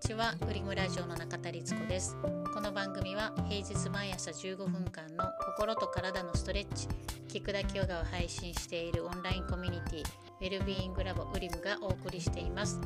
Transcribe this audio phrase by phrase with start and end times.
[0.00, 2.16] ちはグリムラジオの中田律子です。
[2.54, 6.88] この番組は平日毎朝15分間の心と体のストレッチ
[7.28, 10.04] 聞くだけヨガを配信しているオンラインコミュニティ
[10.40, 12.80] ウェルビーイングラボウリムがお送りしています。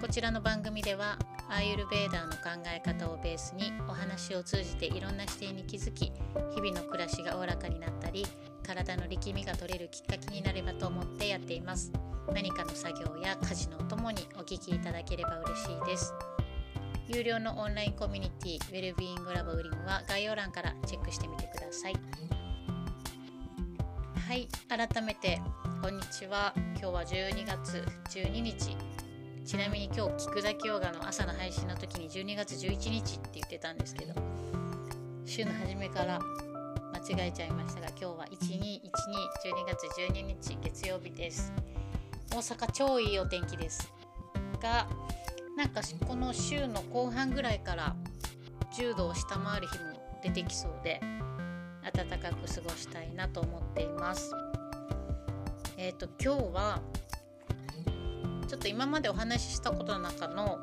[0.00, 1.16] こちらの番組では
[1.48, 8.26] アーユルベーダーの考え方をベースにお話を通じていろんな視点に気づき日々の暮らしがおおらかになったり
[8.74, 11.92] 体の力みが取れるきっかけになればと思ってやっています。
[12.32, 16.12] 何かの作業や家事のお供にお聞きいただければ嬉しいです。
[17.06, 21.94] 有料のオンラインコミュニティウェルビーイングラボウリムは概要欄からチェックしてみてください。
[24.26, 25.40] はい改めて
[25.80, 26.52] こんにちは。
[26.56, 28.76] 今日は12月12日。
[29.44, 34.14] ちなみに今日聞くだけヨガの朝の配信の時に12月11日って言ってたんですけど
[35.26, 36.18] 週の初めから
[37.06, 41.52] 違えちゃいましたが今日は1212 12月12日月曜日です。
[42.30, 43.92] 大阪超いいお天気です
[44.62, 44.88] が
[45.54, 47.94] なんかこの週の後半ぐらいから
[48.72, 49.84] 10度を下回る日も
[50.22, 50.98] 出てきそうで
[51.92, 54.32] 暖かく過ごしたいなと思っています。
[55.76, 56.80] えっ、ー、と今日は
[58.48, 60.58] ちょっと今までお話ししたことの中の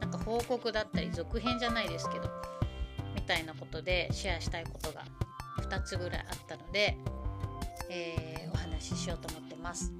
[0.00, 2.28] なんか報告だったり続編じゃないですけど
[3.14, 5.02] みたいなことでシェアしたいことが
[5.62, 6.96] 2つぐらいあったので、
[7.90, 9.92] えー、お話ししようと思ってます。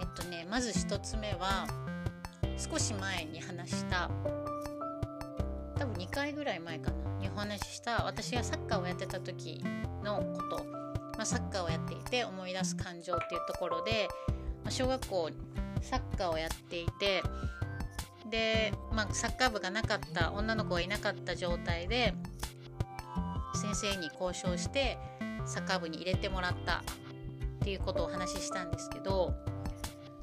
[0.00, 1.66] えっとねまず1つ目は
[2.56, 4.10] 少し前に話した
[5.76, 9.62] 多分2回ぐらい前かなにお話しした私がサッカーをやってた時
[10.04, 10.64] のこと、
[11.16, 14.08] まあ、サッカーをやっていて思い出す感情っていうところで、
[14.62, 15.30] まあ、小学校
[15.80, 17.22] サッカーをやっていて
[18.30, 22.14] で、まあ、サッカー部がなかった女の子がいなかった状態で
[23.54, 24.98] 先生に交渉して
[25.44, 26.82] サッカー部に入れてもらったっ
[27.60, 29.34] ていうことをお話ししたんですけど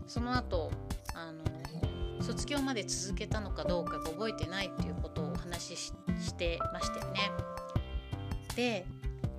[0.07, 0.71] その後
[1.13, 7.19] あの卒業まで続けたのかどうか覚えてないっていうことをお話ししてましたよね。
[8.55, 8.85] で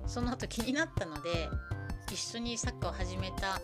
[0.07, 1.49] その後気になったので
[2.11, 3.61] 一緒にサッカーを始めた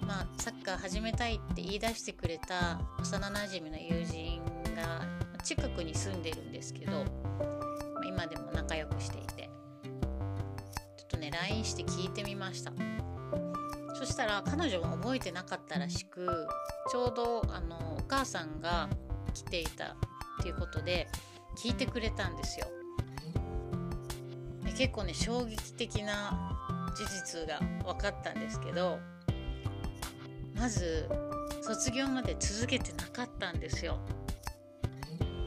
[0.00, 4.40] まあサッカー始めたいって言い出してくれた幼なじみの友人
[4.74, 5.06] が
[5.42, 7.04] 近くに住んでるんですけど
[8.16, 9.50] 今でも仲良くしていて。
[10.96, 12.72] ちょっとね LINE して聞いてみました。
[13.94, 16.26] そしたら彼女も覚えてなかったらしく
[16.90, 18.88] ちょうどあのお母さんが
[19.34, 21.08] 来ていたっていうことで
[21.58, 22.66] 聞いてくれたんですよ。
[24.64, 26.56] で結構ね衝撃的な
[26.96, 28.98] 事実が分かったんですけど
[30.58, 31.06] まず
[31.60, 33.98] 卒業まで続けてなかったんですよ。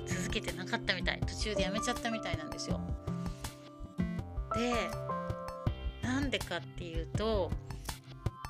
[0.09, 1.19] 続けてなかったみたい。
[1.21, 2.79] 途中でやめちゃったみたいなんですよ。
[4.55, 4.73] で
[6.01, 7.51] なんでかっていうと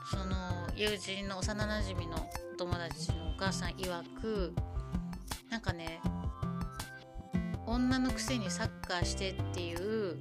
[0.09, 0.35] その
[0.75, 2.15] 友人の幼なじみの
[2.53, 4.53] お友達のお母さん曰く
[5.49, 6.01] なんかね
[7.65, 10.17] 女のくせにサッカーしてっていう、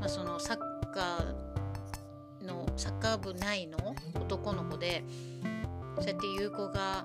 [0.00, 0.58] まあ、そのサッ
[0.92, 3.78] カーのサッカー部内の
[4.14, 5.04] 男の子で
[5.98, 7.04] そうやって優子が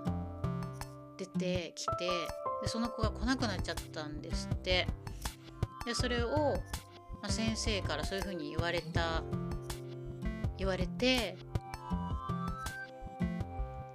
[1.17, 2.09] 出てきて
[2.65, 4.87] でその子が来なくなっちゃったんですって。
[5.85, 6.55] でそれを、
[7.21, 9.21] まあ、先生からそういうふうに言われた。
[10.57, 11.37] 言われて。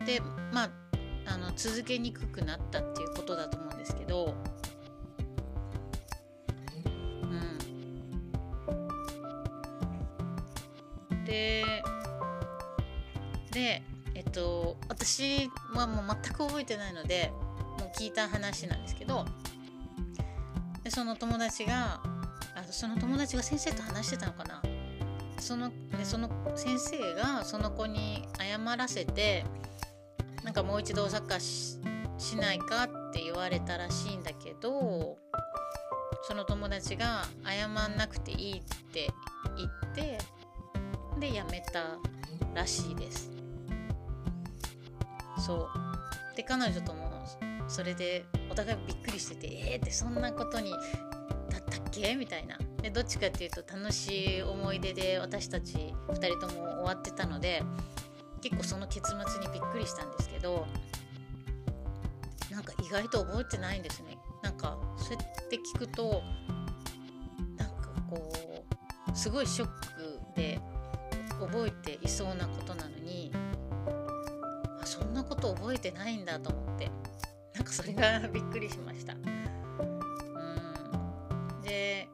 [0.07, 0.23] で
[0.53, 0.71] まあ
[1.27, 4.37] あの続けにくくなったっていうことだと思うんですけど。
[11.11, 11.25] うん。
[11.25, 11.83] で
[13.51, 13.83] で
[14.15, 17.33] えっと私はもう全く覚えてないので。
[18.01, 19.27] 聞いた話なんですけど
[20.83, 22.01] でその友達が
[22.57, 24.63] あその友達が先生と話してたのかな？
[25.39, 29.45] そのでその先生がその子に謝らせて
[30.45, 31.41] なんかもう一度サッカー
[32.19, 35.19] しないかって言われたらしいんだけど
[36.23, 38.63] その友達が謝んなくていいっ
[38.95, 39.11] て
[39.59, 40.19] 言って
[41.21, 41.99] でやめた
[42.55, 43.31] らしいです。
[45.45, 45.69] そう。
[46.37, 47.00] で彼女とも
[47.71, 50.77] それでお互いびっくりしててえーってそんなことにだ
[51.59, 52.17] ったっけ？
[52.17, 52.59] みたいな。
[52.83, 57.63] でどっちかっていうと楽しい思い出で私たち2人とも終わってたので
[58.41, 60.67] 結構その結末にびっくりしたんですけど
[62.51, 64.19] なんか意外と覚えてないんですね。
[64.43, 66.23] なんかそうやって聞くと
[67.57, 68.33] なんかこ
[69.13, 70.59] うすごいショックで
[71.39, 73.31] 覚えていそうなことなのに
[74.83, 76.91] あそんなこと覚えてないんだと思って。
[77.61, 79.13] なんかそれがびっくりしました。
[79.13, 79.23] うん
[81.61, 82.09] でで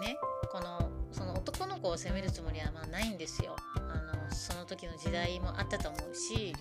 [0.00, 0.18] ね
[0.50, 3.54] このその男の子を責めるつもりはまあないんですよ。
[3.76, 3.80] あ
[4.28, 6.52] のその時の時代もあったと思うし、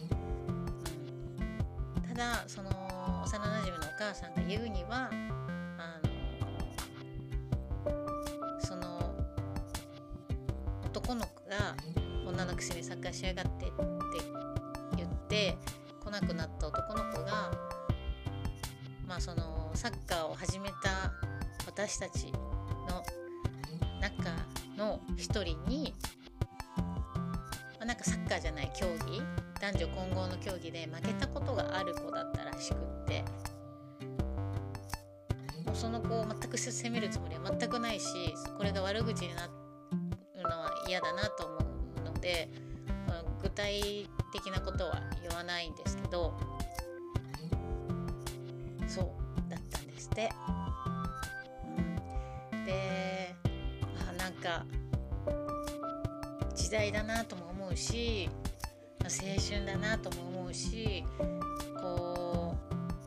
[1.97, 2.69] うん、ただその
[3.25, 5.09] 幼なじみのお母さんが言うには
[5.79, 6.09] あの
[8.59, 9.15] その
[10.85, 11.75] 男の子が
[12.27, 13.73] 女のくせにサッカーしやがってって
[14.95, 15.57] 言って
[16.03, 17.08] 来なくなった男の子
[19.19, 21.11] そのサッカーを始めた
[21.65, 23.03] 私たちの
[23.99, 24.31] 中
[24.77, 25.93] の一人に、
[26.77, 26.83] ま
[27.81, 29.21] あ、なんかサッカーじゃない競技
[29.59, 33.25] 男女混合の競技で負けたことがある子だったらしくって
[35.65, 38.05] もうその子を全く責めるつもりは全くないし
[38.57, 39.49] これが悪口になる
[40.43, 41.57] のは嫌だなと思
[42.03, 42.47] うので
[43.43, 46.33] 具体的なことは言わないんですけど
[52.51, 53.35] うん、で
[54.09, 54.65] あなんか
[56.55, 58.29] 時代だなとも思うし
[59.03, 59.09] 青
[59.41, 61.03] 春だなとも思うし
[61.81, 62.55] こ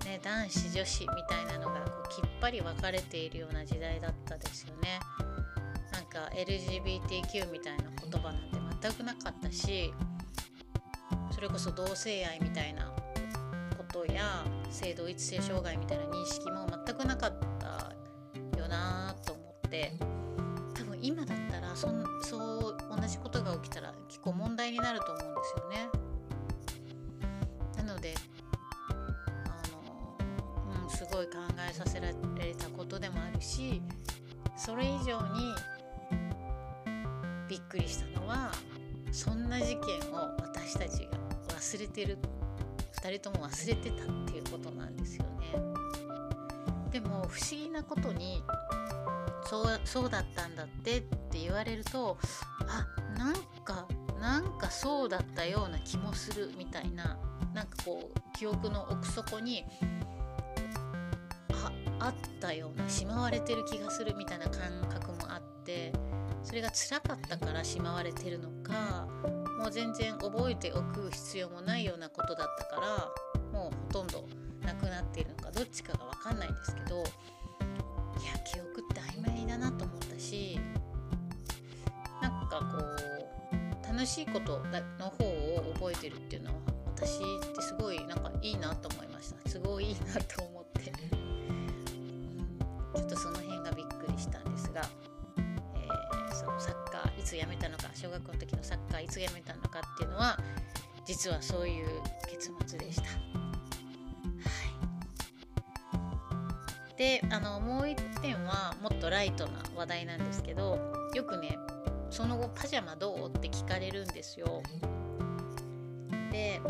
[0.02, 4.98] う、ね、男子女子みたいなのがこうきっぱり分かれているような時代だったですよね。
[5.92, 9.92] なんか LGBTQ みたいな言葉なんて全くなかったし
[11.30, 12.92] それこそ同性愛みたいな
[13.76, 19.92] ことや性同一性障害みたいな認識も全くなかったよなと思って
[20.74, 21.88] 多分今だったらそ
[22.22, 25.88] そう同じことが起きたら結構問題になると思うんですよね。
[27.78, 28.14] なので
[28.90, 31.32] あの、うん、すごい考
[31.68, 32.14] えさせられ
[32.54, 33.80] たことでもあるし
[34.56, 35.54] それ以上に
[37.48, 38.52] びっくりしたのは
[39.10, 41.18] そんな事件を私たちが
[41.58, 42.18] 忘れてる
[43.00, 44.81] 2人とも忘れてたっていうことなんです。
[46.92, 48.42] でも不思議なことに
[49.44, 52.18] そうそうだったんだってって言われると
[52.68, 52.86] あ
[53.18, 53.34] なん
[53.64, 53.86] か
[54.20, 57.18] なんかそうだったような気もするみたいな
[57.54, 59.64] なんかこう記憶の奥底に
[61.52, 65.92] ああったようなしまわれてる気がするみたいな感覚もあって
[66.44, 69.06] それが辛かったからしまわれてるのか
[69.58, 74.24] もう全然覚えておく必要もないようなことだったからもうほとんど
[74.64, 80.58] なくなっているどっちかが分かんないんですけどいや記憶って曖昧だなと思ったし
[82.20, 84.58] なんかこう楽しいこと
[84.98, 86.56] の方を覚えてるっていうのは
[86.96, 90.92] 私ってすごいなんかいいなと思いましたすごいいいなと思って、
[92.94, 94.82] うん、ちょっとその辺がびっくりしたんですが。
[95.36, 100.38] えーそのサッカーいつ辞めたのか小学校の時のサッカーいつ辞めたのかっていうのは
[101.04, 101.86] 実はそういう
[102.28, 103.31] 結末でした。
[107.02, 110.78] であのもう一点はもっとライトな話題なんですけど
[111.16, 111.58] よくね
[112.10, 114.62] その後パジャマどうって聞かれるんですよ。
[116.30, 116.60] で、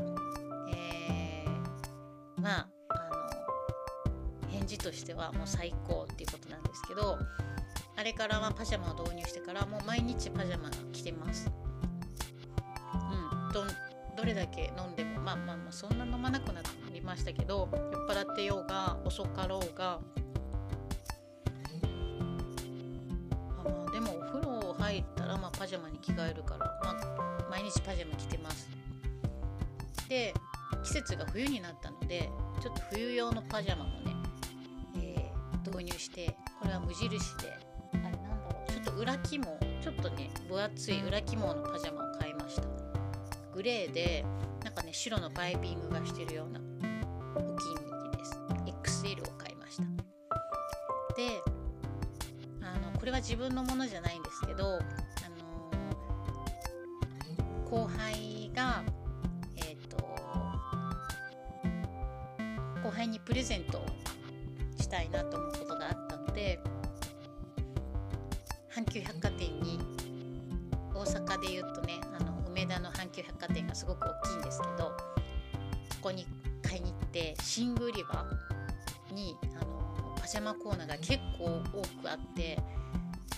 [0.72, 2.94] えー、まああ
[4.46, 7.18] の返事としてはもう最高っていうことなんですけど
[7.98, 11.52] あれからはパジャマを導入してからもう毎日パジャマ着てます
[12.94, 13.64] うんど
[14.16, 20.00] どれだけ飲んでもまあまあまあそんな飲まなくなりましたけど酔っ払ってようが遅かろうが
[23.64, 28.68] あでもお風呂入ったらまあパジャマに着替えるから、まあ、毎日パジャマ着てます。
[30.08, 30.34] で
[30.82, 32.28] 季節が冬になったので
[32.60, 34.14] ちょっと冬用のパジャマもね、
[34.96, 37.52] えー、導入してこれは無印で
[37.92, 39.44] あれなんだろうちょっと裏肝
[39.80, 42.62] ちょっとね分厚い裏肝のパジャマを買いました。
[43.54, 44.24] グレーで
[44.64, 46.60] なんかね白のパイピングがしてるような
[53.22, 58.82] 自分のものじゃないんですけど、あのー、後輩が
[59.54, 59.96] えっ、ー、と
[62.82, 63.86] 後輩にプレゼントを
[64.76, 66.58] したいなと思うことがあったので
[68.74, 69.78] 阪急百貨店に
[70.92, 74.92] 大阪でいうとねあの梅田の阪急百貨店がすごく大きいんですけど
[75.92, 76.26] そこに
[76.60, 78.26] 買いに行って寝具売り場
[79.14, 82.58] にあのパジャマコーナーが結構多くあって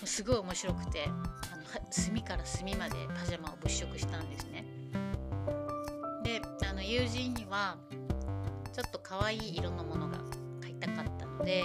[0.03, 1.09] すごい面白くてあ
[1.57, 4.65] の隅から隅までパジャマを物色したんですね。
[6.23, 7.77] であの友人には
[8.73, 10.17] ちょっと可愛い色のものが
[10.61, 11.63] 買いたかったのでえ、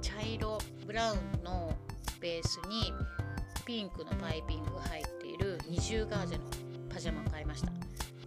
[0.00, 1.74] 茶色ブラウンの
[2.20, 2.92] ベースに
[3.64, 6.44] ピンクのパイピングが入っている二重ガーゼの
[6.92, 7.72] パジャマを買いました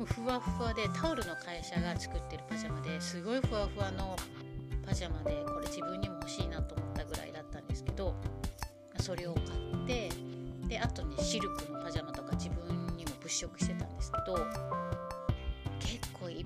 [0.05, 4.15] ふわふわでタオルの会社が作ってるパジャマですごいふわふわの
[4.85, 8.15] パジャマでこれ自分にも欲しいなと思ったぐらいだったんですけど
[8.99, 10.09] それを買って
[10.67, 14.37] であとねシルクのパジャマとか自分にも物色してたんですけど
[15.79, 16.45] 結構い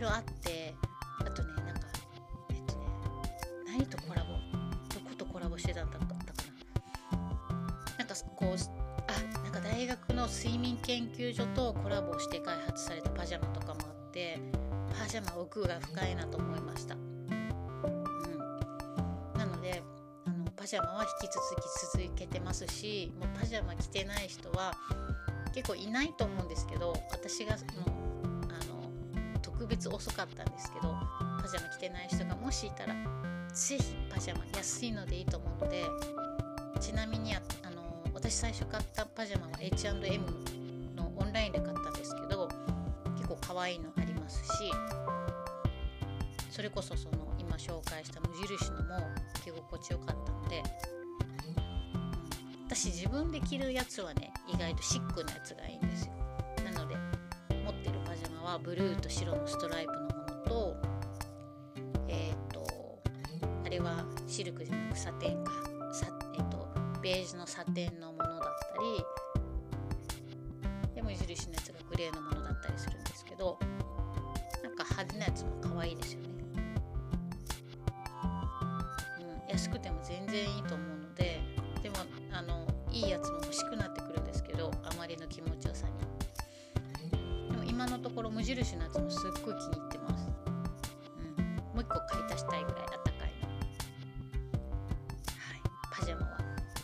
[0.00, 0.74] ろあって
[1.20, 1.88] あとねなんか
[2.50, 2.80] えっとね
[3.66, 4.28] 何とコラボ
[4.94, 6.18] どことコラボしてたんだったかな。
[7.98, 8.56] なんかこう
[9.08, 14.38] あなんか大学の睡眠研究所とコラボして開発されたパジャマとかもあって
[14.96, 16.94] パジャマ奥が深いなと思いました、
[20.68, 24.74] ジャマは引き続き続けてますしもうパジャマ着てない人は
[25.54, 30.94] 結構いないと思うんですけど私がもうあの特別遅かったんですけど
[31.40, 32.94] パジャマ着てない人がもしいたら
[33.54, 35.84] 是非パジャマ安いのでいいと思うので
[36.80, 37.40] ちなみにあ
[37.74, 40.22] の私最初買ったパジャマは H&M
[40.94, 42.46] のオンラインで買ったんですけど
[43.16, 44.70] 結構可愛いのありますし
[46.50, 50.62] それこそその今紹介した無印のも着心地よかったので
[52.66, 56.12] 私自分で着るやつはね意外とシックなやつがいいんですよ。
[56.64, 56.96] なので
[57.64, 60.14] 持ってるパジャマはブルーと白のストライプのもの
[60.44, 60.76] と
[62.08, 62.66] えっ、ー、と
[63.64, 65.68] あれはシルクじゃなくサテンか。
[65.92, 66.68] さ、えーと、
[67.02, 68.76] ベージュのサテンのものだった
[70.90, 73.58] りで無印のやつがグレーのものだったりするんですけど
[74.62, 76.28] なんか派手なやつも可愛いですよね、
[80.44, 81.40] 然いいと思うので
[81.82, 81.96] でも
[82.32, 85.98] あのいいやつも欲しくなってくるんですけどあまりの気持ちよさに。
[87.50, 90.28] でも今のところ無印のやつもすっごい気に入ってます、
[91.38, 93.48] うん、もう一個買い足したいぐらいあったかいの。
[95.26, 95.60] はい。
[95.92, 96.38] パジャマは。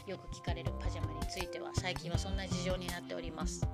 [0.06, 3.66] よく聞かれるパジャマについては最近はそんな事情になっております。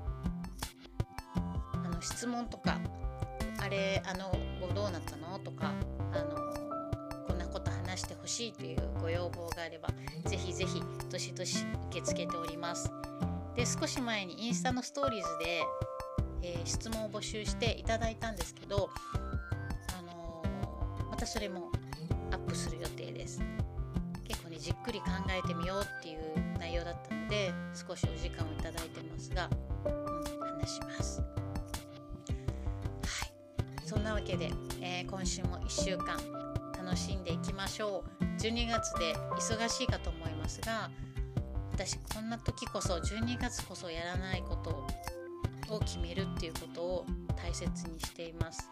[1.72, 2.78] あの質問とか
[3.60, 4.32] あれあの
[4.74, 5.38] どうなったの？
[5.40, 5.72] とか
[8.30, 9.88] しいというご要望があれば
[10.24, 12.90] ぜひぜひどしどし受け付けております。
[13.56, 15.62] で少し前にインスタのストーリーズで、
[16.42, 18.88] えー、質問を募集していただいたんですけど、
[19.98, 21.72] あのー、またそれも
[22.30, 23.42] アップする予定です。
[24.24, 29.50] 結構ねじっくり考えてみようっていう内容だったので少しお時間をいただいてますが、
[29.84, 31.20] うん、話します。
[31.20, 31.26] は
[33.26, 33.88] い。
[33.88, 36.49] そんなわけで、えー、今週も1週間
[36.90, 38.24] 楽しんでいきましょう。
[38.42, 40.90] 12月で忙しいかと思いますが
[41.72, 44.86] 私こんな時こそ12月こそやらないこと
[45.72, 47.06] を決めるっていうことを
[47.36, 48.68] 大切にしています。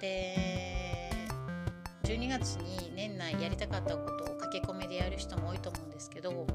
[0.00, 1.10] で
[2.04, 6.46] 12月に年内やりたかったことを駆け込みでやる人も多いと思うんですけど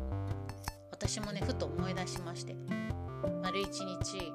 [0.89, 2.55] 私もねふと思い出しまして
[3.43, 4.33] 丸一日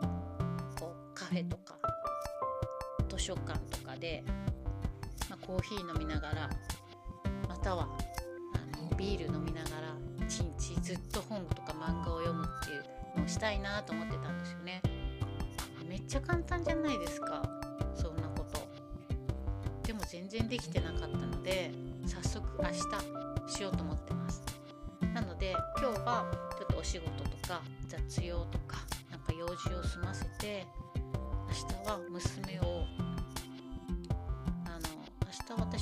[0.79, 1.77] こうカフェとか
[3.09, 4.23] 図書館とかで
[5.50, 6.50] コーヒー飲みながら
[7.49, 7.88] または
[8.54, 14.80] あのビール飲みながら一日ずっと本とか漫画を読むっていうのをしたいなと思ってたんですよね。
[15.88, 17.42] めっちゃ簡単じゃないですか
[17.97, 18.61] そんなこと。
[19.85, 21.73] でも全然できてなかったので
[22.07, 24.45] 早速明日しようと思ってます。
[25.12, 28.76] なので今日はちょっとお仕事とか雑用とか
[29.11, 30.64] なんか用事を済ませて
[31.49, 33.10] 明日は娘を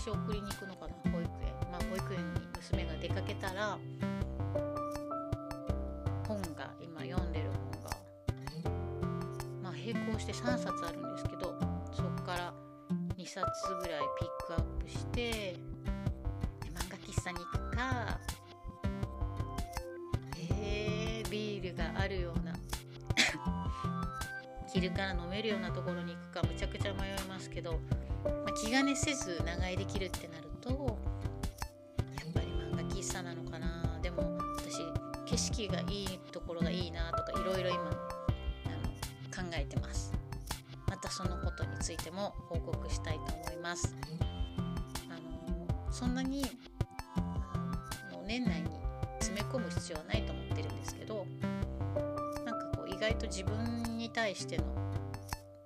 [0.09, 0.95] 私送りに行くのかな？
[1.13, 1.29] 保育園。
[1.71, 3.79] まあ保育園に娘が出かけたら
[6.27, 7.91] 本が今読んでる本が
[9.63, 11.59] まあ並行して3冊あるんですけど
[11.93, 12.55] そこから
[13.19, 13.45] 2冊
[13.83, 15.57] ぐらいピックアップして
[16.75, 18.19] 漫画喫茶に行くか
[24.73, 27.81] 昼から飲めるようなところに行くかむちゃくちゃ迷いますけど
[28.25, 30.99] まあ、気兼ねせず長居できるってなると
[32.17, 33.99] やっぱり漫画喫茶なのかな。
[34.03, 34.83] でも私
[35.27, 40.13] 景色がいいところがいいなとかいろいろ今あの考えてます。
[40.89, 43.95] またそのことについても報告したいと思います。
[45.09, 46.43] あのそんなに
[48.13, 48.69] もう年内に
[49.21, 51.27] 詰め込む必要はないと思ってるんですけど
[52.99, 54.65] 意外と自分に対しての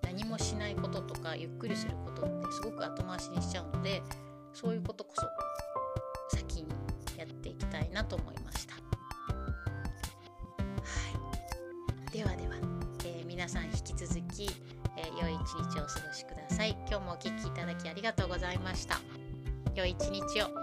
[0.02, 4.02] 何もしないこととかゆっくりすることってすごく後回しにしちゃうので
[4.52, 6.68] そういうことこそ先に
[7.16, 8.74] やっていきたいなと思いました。
[8.74, 8.80] は
[12.10, 12.56] い、ではでは、
[13.06, 14.50] えー、皆さん引き続き、
[14.98, 16.76] えー、良い一日をお過ごしください。
[16.86, 19.00] 今日もお聴きいただきありがとうございました。
[19.74, 20.61] 良い一日を。